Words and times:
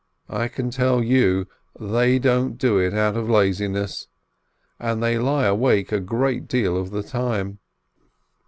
I 0.31 0.47
can 0.47 0.71
tell 0.71 1.03
you, 1.03 1.45
They 1.79 2.17
don't 2.17 2.57
do 2.57 2.79
it 2.79 2.91
out 2.91 3.15
of 3.15 3.29
laziness, 3.29 4.07
and 4.79 5.03
they 5.03 5.19
lie 5.19 5.45
awake 5.45 5.91
a 5.91 5.99
great 5.99 6.49
part 6.49 6.63
of 6.65 6.89
the 6.89 7.03
time. 7.03 7.59